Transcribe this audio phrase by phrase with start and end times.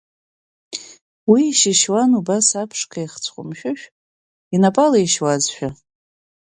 [1.31, 3.85] Уи ишьышьуан убас аԥшқа ихцә ҟәымшәышә
[4.55, 5.69] инапы алишьуазшәа.